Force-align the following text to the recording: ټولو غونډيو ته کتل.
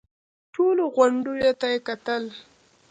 ټولو 0.53 0.83
غونډيو 0.95 1.51
ته 1.61 1.69
کتل. 1.87 2.23